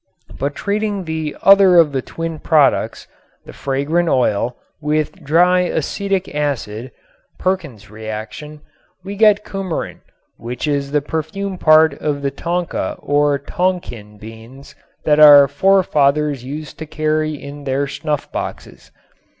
But 0.39 0.55
treating 0.55 1.03
the 1.03 1.37
other 1.43 1.77
of 1.77 1.91
the 1.91 2.01
twin 2.01 2.39
products, 2.39 3.05
the 3.45 3.53
fragrant 3.53 4.09
oil, 4.09 4.57
with 4.81 5.23
dry 5.23 5.59
acetic 5.59 6.33
acid 6.33 6.89
("Perkin's 7.37 7.91
reaction") 7.91 8.61
we 9.03 9.15
get 9.15 9.45
cumarin, 9.45 10.01
which 10.37 10.67
is 10.67 10.89
the 10.91 11.03
perfume 11.03 11.59
part 11.59 11.93
of 12.01 12.23
the 12.23 12.31
tonka 12.31 12.95
or 12.97 13.37
tonquin 13.37 14.17
beans 14.17 14.73
that 15.05 15.19
our 15.19 15.47
forefathers 15.47 16.43
used 16.43 16.79
to 16.79 16.87
carry 16.87 17.35
in 17.35 17.65
their 17.65 17.85
snuff 17.85 18.31
boxes. 18.31 18.89